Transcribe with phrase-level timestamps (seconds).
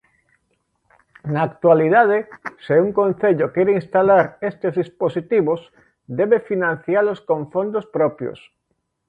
[1.33, 2.17] Na actualidade,
[2.65, 5.61] se un Concello quere instalar estes dispositivos
[6.19, 8.39] debe financialos con fondos propios.